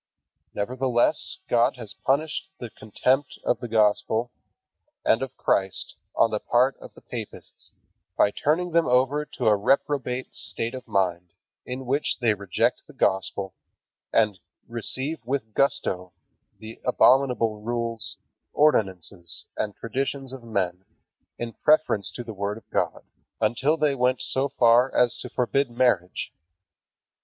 [0.55, 4.31] Nevertheless God has punished the contempt of the Gospel
[5.05, 7.73] and of Christ on the part of the papists,
[8.17, 11.33] by turning them over to a reprobate state of mind
[11.67, 13.53] in which they reject the Gospel,
[14.11, 16.13] and receive with gusto
[16.57, 18.17] the abominable rules,
[18.53, 20.83] ordinances, and traditions of men
[21.37, 23.03] in preference to the Word of God,
[23.39, 26.33] until they went so far as to forbid marriage.